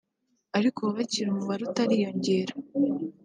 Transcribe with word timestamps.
ariko 0.57 0.77
ababakira 0.81 1.27
umubare 1.29 1.61
utariyongereye 1.63 2.51